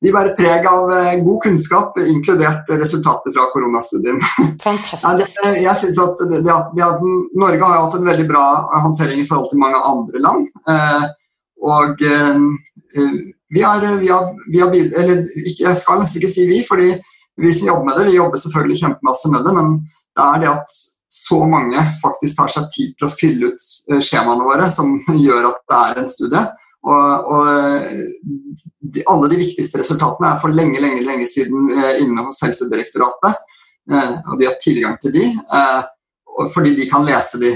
[0.05, 0.90] de bærer preg av
[1.25, 4.18] god kunnskap, inkludert resultater fra koronastudien.
[4.66, 5.38] Fantastisk.
[5.57, 6.53] jeg synes at, det, det
[6.85, 7.01] at
[7.33, 8.44] Norge har jo hatt en veldig bra
[8.85, 10.44] håndtering i forhold til mange andre land.
[11.64, 12.05] Og
[13.57, 15.25] vi har, vi har, vi har Eller
[15.64, 16.92] jeg skal nesten ikke si vi, fordi
[17.37, 19.72] vi som jobber med det, vi jobber selvfølgelig kjempemasse med det, men
[20.16, 20.79] det er det at
[21.16, 24.96] så mange faktisk tar seg tid til å fylle ut eh, skjemaene våre, som
[25.27, 26.44] gjør at det er en studie.
[26.87, 27.46] Og, og
[28.94, 33.40] de, alle de viktigste resultatene er for lenge lenge, lenge siden eh, inne hos Helsedirektoratet.
[33.90, 35.27] Eh, og de har tilgang til de,
[36.53, 37.53] fordi de kan lese de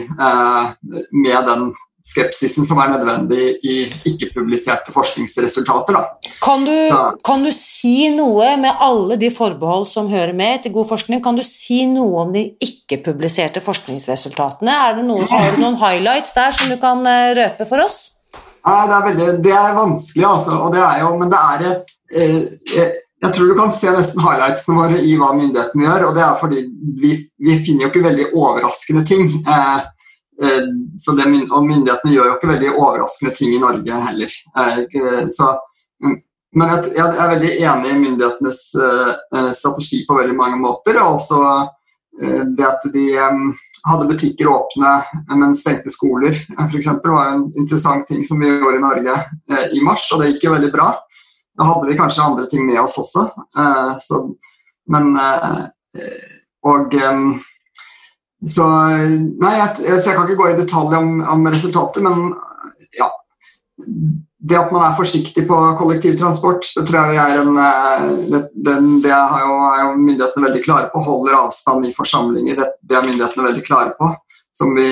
[1.12, 1.66] med den
[2.06, 3.76] skepsisen som er nødvendig i
[4.08, 5.98] ikke-publiserte forskningsresultater.
[6.42, 6.74] Kan du,
[7.26, 11.38] kan du, si noe, med alle de forbehold som hører med til god forskning, kan
[11.38, 14.78] du si noe om de ikke-publiserte forskningsresultatene?
[14.88, 18.00] Er det noe, har du noen highlights der som du kan eh, røpe for oss?
[18.60, 20.58] Nei, det, er veldig, det er vanskelig, altså.
[20.64, 22.42] Og det er jo, men det er eh,
[22.76, 26.06] eh, jeg tror du kan se nesten highlightsene våre i hva myndighetene gjør.
[26.08, 26.60] og det er fordi
[27.00, 27.10] Vi,
[27.46, 29.26] vi finner jo ikke veldig overraskende ting.
[29.44, 29.80] Eh,
[30.40, 34.37] det, og myndighetene gjør jo ikke veldig overraskende ting i Norge heller.
[35.33, 35.48] Så,
[36.05, 36.14] mm,
[36.57, 41.00] men jeg, jeg, er veldig enig i myndighetenes uh, strategi på veldig mange måter.
[41.03, 41.42] Og også
[42.20, 43.05] det at de
[43.87, 44.90] hadde butikker åpne,
[45.40, 46.88] men stengte skoler f.eks.
[47.00, 49.14] var en interessant ting som vi gjorde i Norge
[49.72, 50.90] i mars, og det gikk jo veldig bra.
[51.57, 53.24] Da hadde vi kanskje andre ting med oss også.
[54.03, 54.20] Så,
[54.90, 55.14] men
[56.61, 56.92] Og
[58.48, 62.31] så Nei, jeg, så jeg kan ikke gå i detalj om, om resultatet, men
[62.96, 63.11] ja.
[64.40, 67.59] Det at man er forsiktig på kollektivtransport, det tror jeg er en
[68.31, 71.03] det, den, det er, jo, er jo myndighetene veldig klare på.
[71.05, 74.09] Holder avstand i forsamlinger, det, det er myndighetene veldig klare på.
[74.57, 74.88] Som vi,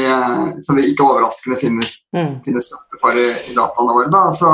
[0.63, 2.37] som vi ikke overraskende finner, mm.
[2.45, 4.13] finner støtte for i, i dataene våre.
[4.13, 4.29] Da.
[4.37, 4.53] Så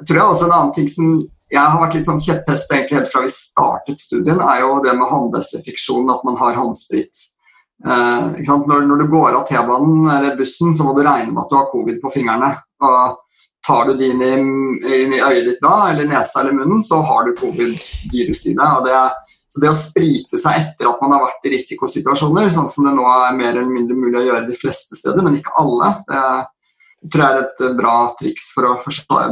[0.00, 1.10] jeg tror jeg også en annen ting som
[1.48, 4.94] jeg har vært litt sånn kjepphest egentlig helt fra vi startet studien, er jo det
[4.96, 7.22] med hånddesinfeksjon, at man har håndsprit.
[7.86, 11.52] Eh, når, når, du går av T-banen eller bussen, så må du regne med at
[11.52, 12.50] du har covid på fingrene.
[12.82, 13.18] Og
[13.66, 14.34] tar du det inn i,
[15.02, 18.88] inn i øyet ditt da, eller nesa eller munnen, så har du covid-virus i deg.
[18.88, 19.00] Det,
[19.48, 22.94] så det å sprite seg etter at man har vært i risikosituasjoner, sånn som det
[22.96, 27.10] nå er mer eller mindre mulig å gjøre de fleste steder, men ikke alle, det
[27.12, 28.76] tror jeg er et bra triks for å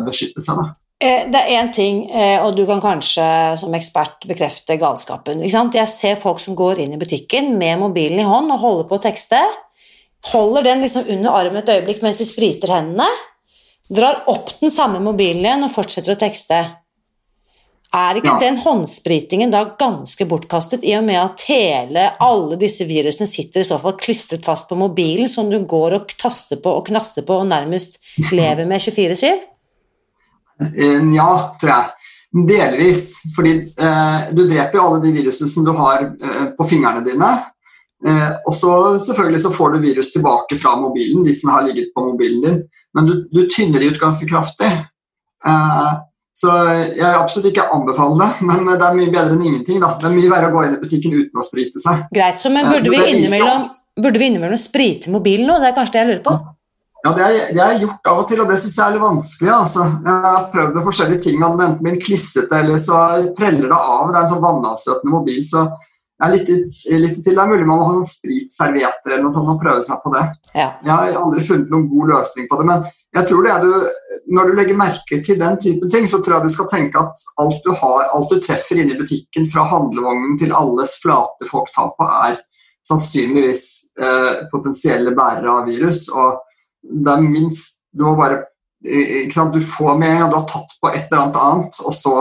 [0.06, 0.60] beskytte seg.
[0.60, 0.74] da.
[0.96, 3.24] Eh, det er én ting, eh, og du kan kanskje
[3.60, 5.42] som ekspert bekrefte galskapen.
[5.44, 8.96] Jeg ser folk som går inn i butikken med mobilen i hånd og holder på
[8.96, 9.42] å tekste.
[10.32, 13.06] Holder den liksom under armen et øyeblikk mens de spriter hendene.
[13.92, 16.62] Drar opp den samme mobilen igjen og fortsetter å tekste.
[17.94, 18.40] Er ikke ja.
[18.40, 23.68] den håndspritingen da ganske bortkastet, i og med at hele, alle disse virusene sitter i
[23.68, 27.36] så fall klistret fast på mobilen, som du går og taster på og knaster på
[27.36, 28.00] og nærmest
[28.32, 29.55] lever med 24-7?
[30.62, 31.92] Eh, ja, tror jeg.
[32.46, 33.04] Delvis.
[33.36, 33.52] Fordi
[33.88, 37.30] eh, du dreper jo alle de virusene som du har eh, på fingrene dine.
[38.06, 38.72] Eh, og så
[39.06, 42.58] selvfølgelig så får du virus tilbake fra mobilen, de som har ligget på mobilen din.
[42.96, 44.72] Men du, du tynner de ut ganske kraftig.
[45.46, 45.94] Eh,
[46.36, 49.78] så jeg vil absolutt ikke anbefale det, men det er mye bedre enn ingenting.
[49.80, 49.94] Da.
[49.96, 52.02] Det er mye verre å gå inn i butikken uten å sprite seg.
[52.12, 53.64] Greit, så, men burde, vi innimellom,
[54.04, 55.56] burde vi innimellom sprite mobilen nå?
[55.62, 56.34] Det er kanskje det jeg lurer på?
[56.36, 56.55] Ja,
[57.14, 57.24] det
[57.60, 59.50] har jeg gjort av og til, og det syns jeg er litt vanskelig.
[59.52, 59.88] Altså.
[60.06, 63.02] Jeg har prøvd med forskjellige ting, og enten blir klissete eller så
[63.36, 64.08] preller det av.
[64.08, 65.66] Det er en sånn vannavstøtende mobil, så
[66.16, 66.52] jeg er litt,
[67.04, 67.34] litt til.
[67.36, 70.14] Det er mulig man må ha noen spritservietter eller noe sånt og prøve seg på
[70.14, 70.22] det.
[70.54, 70.70] Ja.
[70.80, 74.24] Jeg har aldri funnet noen god løsning på det, men jeg tror det er du,
[74.36, 77.20] når du legger merke til den typen ting, så tror jeg du skal tenke at
[77.42, 81.68] alt du, har, alt du treffer inne i butikken, fra handlevognen til alles flate folk
[81.76, 82.40] tar på, er
[82.86, 83.64] sannsynligvis
[84.00, 86.06] eh, potensielle bærere av virus.
[86.12, 86.42] og
[86.90, 88.44] det er minst Du må bare
[88.84, 91.94] ikke sant, Du får med og du har tatt på et eller annet annet, og
[91.96, 92.16] så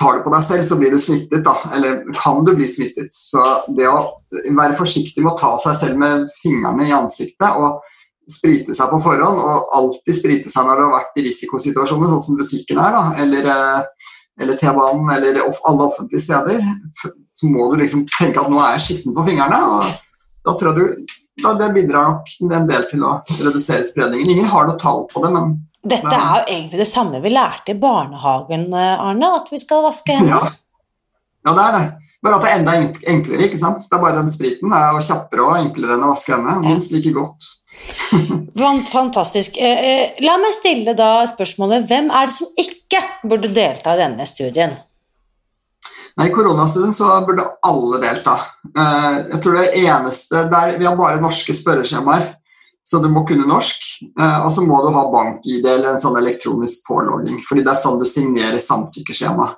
[0.00, 1.44] tar du på deg selv, så blir du smittet.
[1.44, 3.12] da, Eller kan du bli smittet.
[3.14, 3.42] Så
[3.76, 7.82] det å være forsiktig med å ta seg selv med fingrene i ansiktet og
[8.30, 12.24] sprite seg på forhånd, og alltid sprite seg når du har vært i risikosituasjoner, sånn
[12.26, 16.62] som butikken er, da, eller, eh, eller T-banen eller alle offentlige steder,
[17.02, 19.58] så må du liksom tenke at nå er jeg skitten på fingrene.
[19.58, 19.90] og
[20.46, 21.12] Da tror jeg du
[21.42, 24.30] da det bidrar nok en del til å redusere spredningen.
[24.34, 27.74] Ingen har noe tall på det, men Dette er jo egentlig det samme vi lærte
[27.74, 30.52] i barnehagen, Arne, at vi skal vaske hendene.
[30.52, 30.52] Ja.
[31.48, 31.88] ja, det er det.
[32.22, 32.76] Bare at det er enda
[33.10, 33.48] enklere.
[33.48, 33.82] ikke sant?
[33.82, 36.62] Det er bare den spriten det er jo kjappere og enklere enn å vaske hendene.
[36.68, 37.48] Minst like godt.
[38.92, 39.58] Fantastisk.
[39.58, 44.02] Eh, eh, la meg stille da spørsmålet hvem er det som ikke burde delta i
[44.04, 44.78] denne studien?
[46.16, 48.34] Nei, I koronastudien så burde alle delta.
[48.68, 52.34] Eh, jeg tror det eneste der, Vi har bare norske spørreskjemaer,
[52.84, 53.82] så du må kunne norsk.
[54.20, 57.80] Eh, og så må du ha bank-ID eller en sånn elektronisk pålogging, fordi det er
[57.80, 59.54] sånn du signerer samtykkeskjema.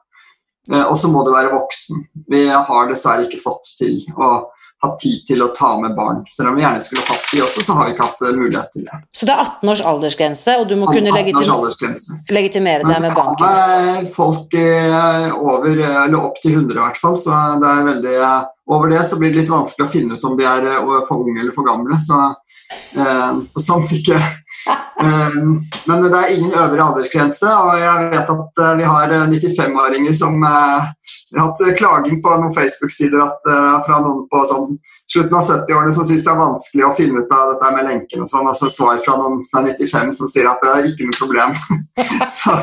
[0.72, 2.04] Eh, og så må du være voksen.
[2.30, 4.46] Vi har dessverre ikke fått til å
[4.84, 6.22] hatt tid til å ta med barn.
[6.30, 8.72] Selv om vi gjerne skulle hatt de også, så har vi ikke hatt eh, mulighet
[8.74, 9.00] til det.
[9.16, 13.44] Så det er 18 års aldersgrense, og du må kunne legitimere deg med banken?
[13.44, 18.18] Med folk eh, over, eller opp til 100 i hvert fall, så det er veldig
[18.74, 21.26] Over det så blir det litt vanskelig å finne ut om de er eh, for
[21.26, 22.30] unge eller for gamle, så
[22.72, 24.22] eh, samtykke
[25.84, 30.86] men det er ingen øvre aldersgrense, og jeg vet at vi har 95-åringer som har
[31.40, 34.78] hatt eh, klaging på noen Facebook-sider uh, fra noen på sånn,
[35.10, 38.24] slutten av 70-årene som syns det er vanskelig å finne ut av dette med lenken
[38.24, 38.48] og sånn.
[38.50, 41.54] Altså svar fra noen som er 95 som sier at det er ikke noe problem.
[42.38, 42.56] så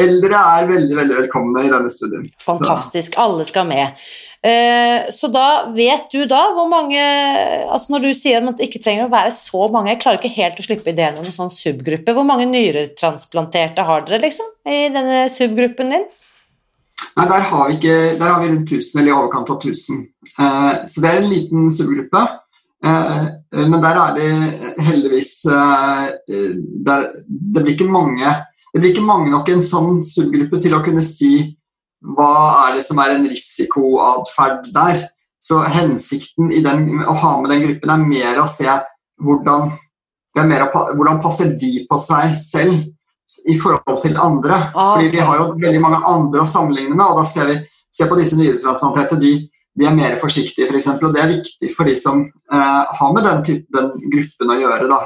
[0.00, 2.24] eldre er veldig, veldig velkomne i denne studien.
[2.40, 3.14] Fantastisk.
[3.14, 3.26] Så.
[3.26, 4.00] Alle skal med.
[4.40, 8.80] Uh, så da vet du da hvor mange altså Når du sier at det ikke
[8.80, 11.52] trenger å være så mange, jeg klarer ikke helt å slippe ideen om en sånn
[11.52, 12.14] subgruppe.
[12.16, 16.08] Hvor mange nyretransplanterte har dere liksom i denne subgruppen din?
[17.16, 20.02] Nei, der har, vi ikke, der har vi rundt 1000, eller i overkant av 1000.
[20.30, 22.22] Eh, så det er en liten subgruppe.
[22.84, 23.24] Eh,
[23.66, 24.28] men der er det
[24.86, 26.04] heldigvis eh,
[26.86, 28.34] der, det, blir ikke mange,
[28.72, 31.34] det blir ikke mange nok i en sånn subgruppe til å kunne si
[32.00, 32.32] hva
[32.66, 35.04] er det som er en risikoatferd der.
[35.40, 38.68] Så hensikten i den, å ha med den gruppen er mer å se
[39.20, 39.70] hvordan,
[40.36, 44.58] mer å, hvordan passer de på seg selv i forhold til andre.
[44.74, 44.94] Ah.
[44.96, 47.06] Fordi vi har jo veldig mange andre å sammenligne med.
[47.06, 47.60] og da ser vi
[47.90, 49.32] ser på disse nyretransplanterte, de,
[49.74, 50.92] de er mer forsiktige, f.eks.
[50.92, 54.54] For og det er viktig for de som eh, har med den, type, den, gruppen
[54.54, 54.90] å gjøre.
[54.90, 55.00] da,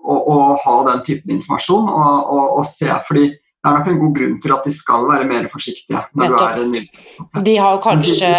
[0.00, 2.88] Å ha den typen informasjon og, og, og se.
[3.08, 3.26] fordi
[3.60, 5.98] det er nok en god grunn til at de skal være mer forsiktige.
[6.16, 6.54] når Nettopp.
[6.54, 7.42] du er ny.
[7.44, 8.30] De har kanskje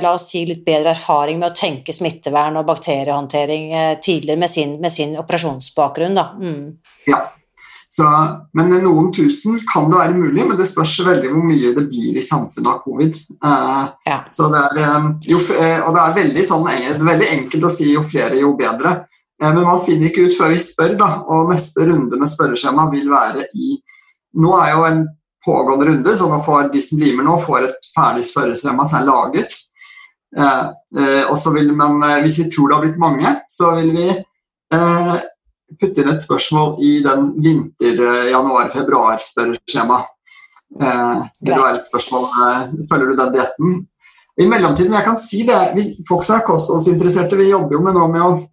[0.00, 4.50] la oss si, litt bedre erfaring med å tenke smittevern og bakteriehåndtering eh, tidligere med
[4.50, 6.16] sin, med sin operasjonsbakgrunn.
[6.16, 6.30] Da.
[6.40, 6.64] Mm.
[7.10, 7.20] Ja,
[7.90, 8.06] så,
[8.54, 12.16] men noen tusen kan det være mulig, men det spørs veldig hvor mye det blir
[12.20, 13.16] i samfunnet av covid.
[13.34, 14.18] Eh, ja.
[14.30, 16.68] det er, eh, jo, eh, og det er veldig, sånn,
[17.02, 18.94] veldig, enkelt å si jo flere, jo bedre.
[19.42, 22.86] Eh, men man finner ikke ut før vi spør, da, og neste runde med spørreskjema
[22.94, 23.74] vil være i
[24.38, 25.08] nå er jo en
[25.44, 28.98] pågående runde, så nå får de som blir med nå, får et ferdig spørreskjema som
[29.00, 29.52] er laget.
[30.36, 30.66] Eh,
[31.00, 33.90] eh, og så vil man, eh, Hvis vi tror det har blitt mange, så vil
[33.96, 35.16] vi eh,
[35.80, 40.04] putte inn et spørsmål i den vinter-januar-februar-spørreskjemaet.
[40.80, 43.70] Eh, det er et spørsmål eh, Følger du den dietten?
[44.38, 47.94] I mellomtiden, jeg kan si det, vi, Folk som er kostholdsinteresserte, vi jobber jo med
[47.98, 48.46] nå med å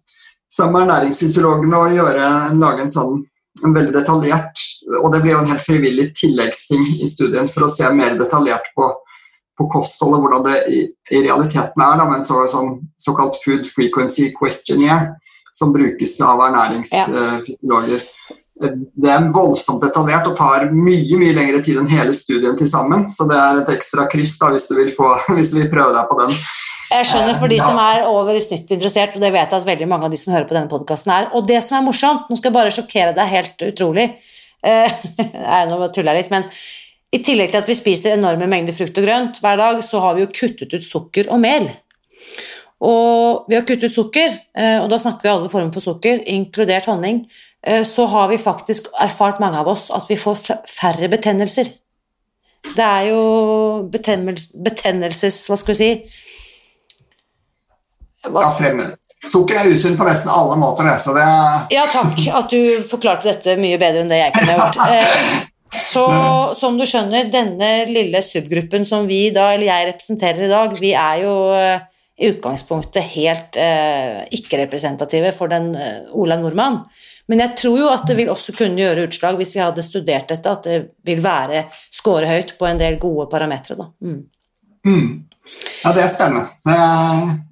[0.50, 3.24] sammen med ernæringsfysiologene og gjøre, lage en sånn
[3.66, 4.62] veldig detaljert
[5.02, 8.70] Og det blir jo en helt frivillig tilleggsting i studien for å se mer detaljert
[8.76, 8.88] på,
[9.58, 13.66] på kostholdet, hvordan det i, i realiteten er, da, med en så, sånn, såkalt food
[13.68, 15.16] frequency questionnaire
[15.52, 18.04] som brukes av ernæringsfysiologer.
[18.04, 18.34] Ja.
[18.58, 23.06] Det er voldsomt detaljert og tar mye mye lengre tid enn hele studien til sammen.
[23.10, 25.94] Så det er et ekstra kryss da, hvis du vil, få, hvis du vil prøve
[25.94, 26.34] deg på den.
[26.88, 29.66] Jeg skjønner for de som er over i snitt interessert, og det vet jeg at
[29.66, 31.26] veldig mange av de som hører på denne podkasten er.
[31.36, 34.06] Og det som er morsomt, nå skal jeg bare sjokkere deg helt utrolig
[34.64, 35.02] eh,
[35.68, 36.46] Nå tuller jeg litt, men
[37.12, 40.16] i tillegg til at vi spiser enorme mengder frukt og grønt hver dag, så har
[40.16, 41.68] vi jo kuttet ut sukker og mel.
[42.84, 46.22] Og vi har kuttet ut sukker, eh, og da snakker vi alle former for sukker,
[46.24, 47.26] inkludert honning.
[47.66, 50.40] Eh, så har vi faktisk erfart, mange av oss, at vi får
[50.72, 51.68] færre betennelser.
[52.68, 53.20] Det er jo
[53.92, 55.44] betennelses...
[55.48, 55.92] Hva skal vi si
[58.34, 58.96] ja, fremmed.
[59.28, 61.26] Sukker er usunt på nesten alle måter, så det
[61.74, 64.82] Ja, takk at du forklarte dette mye bedre enn det jeg kunne gjort.
[65.68, 66.06] Eh, så
[66.56, 70.94] som du skjønner, denne lille subgruppen som vi da, eller jeg representerer i dag, vi
[70.96, 71.82] er jo eh,
[72.18, 76.80] i utgangspunktet helt eh, ikke-representative for den eh, Ola Nordmann.
[77.28, 80.32] Men jeg tror jo at det vil også kunne gjøre utslag hvis vi hadde studert
[80.32, 83.90] dette, at det vil være score høyt på en del gode parametere.
[84.00, 84.22] Mm.
[84.88, 85.10] Mm.
[85.82, 86.48] Ja, det er spennende.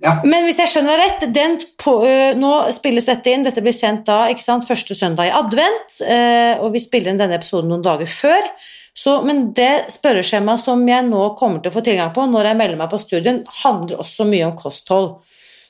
[0.03, 0.15] ja.
[0.27, 4.07] Men hvis jeg skjønner deg rett, på, uh, nå spilles dette inn, dette blir sendt
[4.09, 7.85] da ikke sant, første søndag i advent, uh, og vi spiller inn denne episoden noen
[7.87, 8.51] dager før.
[8.97, 12.59] Så, men det spørreskjemaet som jeg nå kommer til å få tilgang på når jeg
[12.63, 15.11] melder meg på studien, handler også mye om kosthold.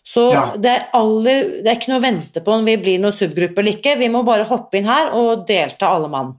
[0.07, 0.45] Så ja.
[0.55, 3.59] det, er aller, det, er ikke noe å vente på om vi blir noen subgruppe
[3.59, 3.97] eller ikke.
[3.99, 6.31] Vi må bare hoppe inn her og delta alle mann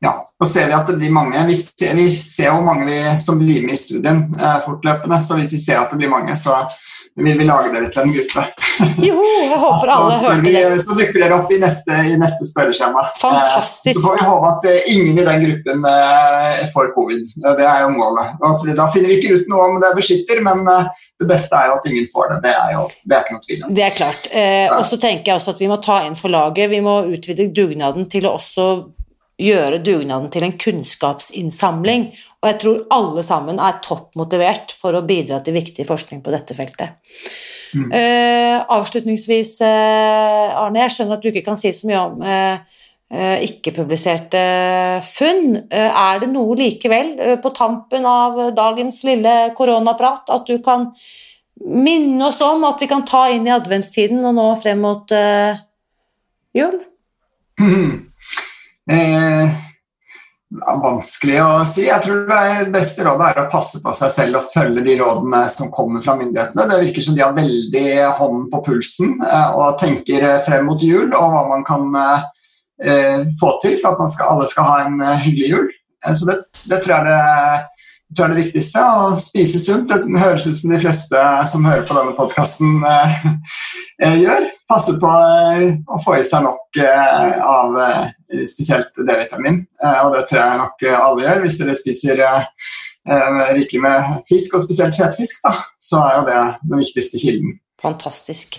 [0.00, 1.40] ja, nå ser vi at det blir mange.
[1.46, 5.36] Vi ser, vi ser jo mange vi, som blir med i studien eh, fortløpende, så
[5.36, 6.56] hvis vi ser at det blir mange, så
[7.20, 8.44] vil vi lage dere til en gruppe.
[9.08, 10.62] Jo, jeg håper alle hørte det.
[10.80, 13.02] Så dukker dere opp i neste, i neste spørreskjema.
[13.20, 13.90] Fantastisk.
[13.90, 17.34] Eh, så får vi håpe at eh, ingen i den gruppen eh, får covid.
[17.58, 18.38] Det er jo målet.
[18.78, 21.76] Da finner vi ikke ut noe om det beskytter, men eh, det beste er jo
[21.80, 22.38] at ingen får det.
[22.46, 23.74] Det er jo det er ikke noe tvil om.
[23.76, 24.30] Det er klart.
[24.30, 26.72] Eh, og så tenker jeg også at vi må ta inn for laget.
[26.72, 28.70] Vi må utvide dugnaden til å også
[29.40, 32.10] gjøre dugnaden til en kunnskapsinnsamling.
[32.40, 36.56] Og jeg tror alle sammen er toppmotivert for å bidra til viktig forskning på dette
[36.56, 37.00] feltet.
[37.70, 37.86] Mm.
[37.92, 42.76] Uh, avslutningsvis, uh, Arne, jeg skjønner at du ikke kan si så mye om uh,
[43.44, 44.40] ikke-publiserte
[45.02, 45.56] funn.
[45.74, 50.84] er det noe likevel på tampen av dagens lille koronaprat at du kan
[51.58, 55.10] minne oss om at vi kan ta inn i adventstiden og nå frem mot
[56.54, 56.78] jul?
[57.58, 58.06] Mm.
[58.90, 59.50] Eh,
[60.82, 61.84] vanskelig å si.
[61.86, 65.44] Jeg tror det beste rådet er å passe på seg selv og følge de rådene
[65.52, 66.66] som kommer fra myndighetene.
[66.66, 67.86] Det virker som de har veldig
[68.18, 71.86] hånden på pulsen eh, og tenker frem mot jul og hva man kan
[72.82, 75.68] eh, få til for at skal, alle skal ha en eh, hyggelig jul.
[76.16, 78.82] Så det, det, tror jeg det, tror jeg det viktigste.
[78.82, 79.92] Å spise sunt.
[79.92, 82.80] Det høres ut som de fleste som hører på denne podkasten
[84.24, 84.48] gjør.
[84.70, 87.78] Passe på å få i seg nok av
[88.46, 89.64] spesielt D-vitamin.
[89.84, 91.42] Eh, og det tror jeg nok alle gjør.
[91.44, 92.44] Hvis dere spiser eh,
[93.56, 97.58] rikelig med fisk, og spesielt fetfisk, da, så er jo det den viktigste kilden.
[97.80, 98.58] Fantastisk.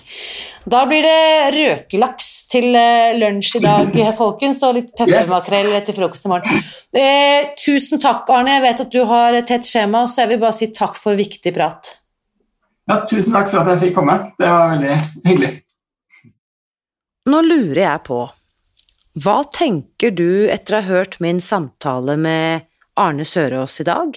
[0.66, 5.86] Da blir det røkelaks til eh, lunsj i dag, folkens, og litt peppermakrell yes.
[5.86, 6.62] til frokost i morgen.
[6.90, 8.58] Eh, tusen takk, Arne.
[8.58, 11.18] Jeg vet at du har et tett skjema, så jeg vil bare si takk for
[11.18, 11.96] viktig prat.
[12.90, 14.18] Ja, tusen takk for at jeg fikk komme.
[14.42, 14.96] Det var veldig
[15.28, 15.52] hyggelig.
[17.30, 18.22] Nå lurer jeg på
[19.22, 22.64] hva tenker du etter å ha hørt min samtale med
[22.98, 24.16] Arne Sørås i dag?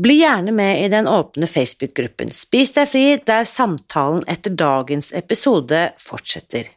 [0.00, 5.84] Bli gjerne med i den åpne Facebook-gruppen Spis deg fri, der samtalen etter dagens episode
[6.02, 6.68] fortsetter.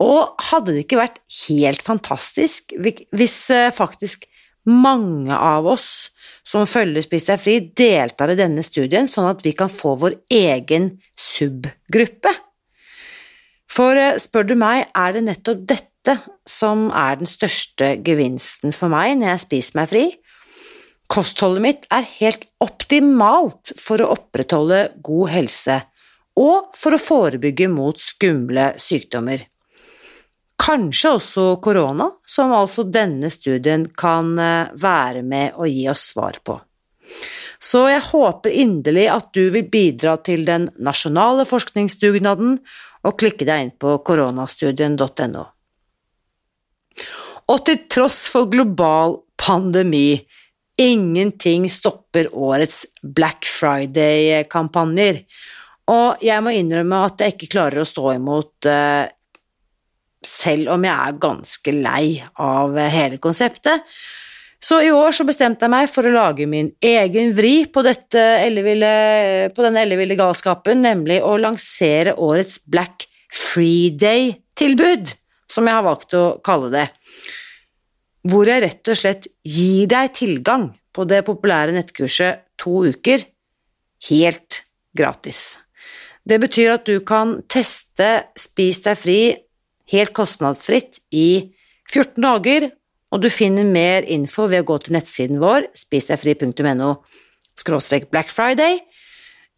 [0.00, 4.26] Og hadde det ikke vært helt fantastisk hvis eh, faktisk
[4.68, 6.08] mange av oss
[6.46, 10.22] som følger Spis deg fri, deltar i denne studien, sånn at vi kan få vår
[10.32, 12.34] egen subgruppe?
[13.68, 16.16] For eh, spør du meg, er det nettopp dette
[16.48, 20.06] som er den største gevinsten for meg når jeg spiser meg fri?
[21.08, 25.78] Kostholdet mitt er helt optimalt for å opprettholde god helse
[26.38, 29.40] og for å forebygge mot skumle sykdommer.
[30.58, 36.40] Kanskje også korona, som altså denne studien kan eh, være med å gi oss svar
[36.44, 36.58] på.
[37.58, 42.58] Så jeg håper inderlig at du vil bidra til den nasjonale forskningsdugnaden
[43.06, 45.44] og klikke deg inn på koronastudien.no.
[47.48, 50.18] Og til tross for global pandemi
[50.78, 55.24] Ingenting stopper årets Black Friday-kampanjer.
[55.90, 59.08] Og jeg må innrømme at jeg ikke klarer å stå imot, uh,
[60.22, 62.04] selv om jeg er ganske lei
[62.44, 63.82] av hele konseptet.
[64.58, 68.92] Så i år så bestemte jeg meg for å lage min egen vri på, elleville,
[69.54, 75.12] på denne elleville galskapen, nemlig å lansere årets Black Freeday-tilbud,
[75.46, 76.88] som jeg har valgt å kalle det
[78.28, 83.22] hvor jeg rett og slett gir deg tilgang på det populære nettkurset To uker
[84.08, 84.62] helt
[84.98, 85.60] gratis.
[86.26, 89.20] Det betyr at du kan teste Spis deg fri
[89.92, 91.54] helt kostnadsfritt i
[91.88, 92.68] 14 dager,
[93.08, 96.92] og du finner mer info ved å gå til nettsiden vår spisdegfri.no
[98.12, 98.78] Black Friday,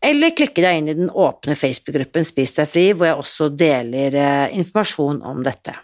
[0.01, 4.17] eller klikke deg inn i den åpne Facebook-gruppen Spis deg fri, hvor jeg også deler
[4.17, 5.75] eh, informasjon om dette.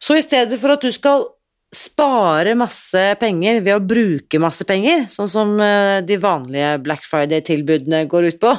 [0.00, 1.24] Så i stedet for at du skal
[1.70, 8.02] spare masse penger ved å bruke masse penger, sånn som eh, de vanlige Black Friday-tilbudene
[8.10, 8.52] går ut på,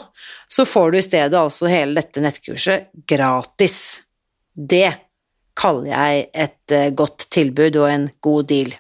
[0.50, 3.78] så får du i stedet altså hele dette nettkurset gratis.
[4.56, 5.11] Det
[5.58, 8.76] kaller jeg et eh, godt tilbud og en god deal.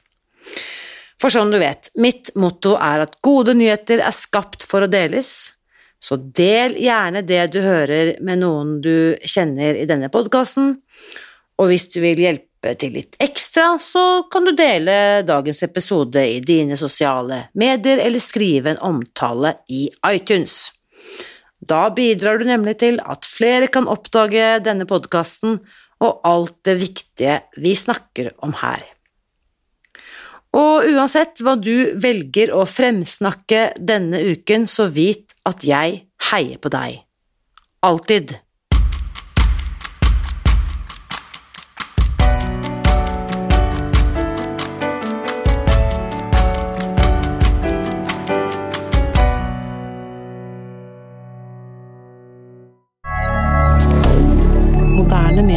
[1.21, 5.53] For som du vet, mitt motto er at gode nyheter er skapt for å deles,
[6.01, 10.79] så del gjerne det du hører med noen du kjenner i denne podkasten,
[11.61, 16.39] og hvis du vil hjelpe til litt ekstra, så kan du dele dagens episode i
[16.45, 20.71] dine sosiale medier eller skrive en omtale i iTunes.
[21.61, 25.59] Da bidrar du nemlig til at flere kan oppdage denne podkasten
[26.01, 28.83] og alt det viktige vi snakker om her.
[30.57, 36.71] Og uansett hva du velger å fremsnakke denne uken, så vit at jeg heier på
[36.73, 36.99] deg.
[37.87, 38.35] Alltid.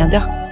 [0.05, 0.43] rien d'heure.